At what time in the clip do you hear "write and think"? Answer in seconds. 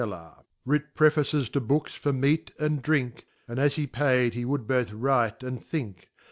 4.91-6.09